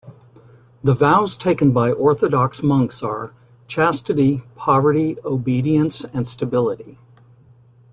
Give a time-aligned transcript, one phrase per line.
[0.83, 3.35] The vows taken by Orthodox monks are:
[3.67, 6.97] Chastity, poverty, obedience, and stability.